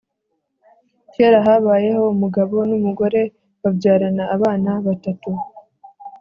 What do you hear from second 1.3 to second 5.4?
habayeho umugabo n’umugore babyarana abana batatu